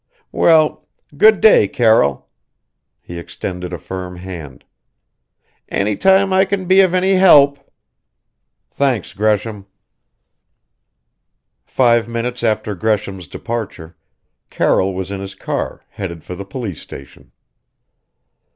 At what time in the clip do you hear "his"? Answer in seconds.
15.21-15.35